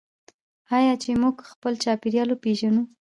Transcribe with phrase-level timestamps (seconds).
[0.77, 2.83] آیا چې موږ خپل چاپیریال وپیژنو؟